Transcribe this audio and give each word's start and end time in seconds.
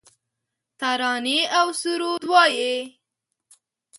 ترانې 0.79 1.37
اوسرود 1.59 2.21
وایې 2.31 2.75